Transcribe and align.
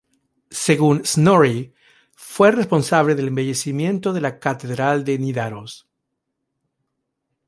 Según 0.49 1.05
Snorri, 1.05 1.75
fue 2.15 2.49
responsable 2.49 3.13
del 3.13 3.27
embellecimiento 3.27 4.13
de 4.13 4.21
la 4.21 4.39
Catedral 4.39 5.03
de 5.03 5.19
Nidaros. 5.19 5.87